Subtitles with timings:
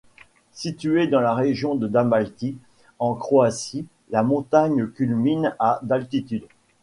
[0.53, 2.57] Située dans la région de Dalmatie
[2.97, 6.47] en Croatie, la montagne culmine à d’altitude.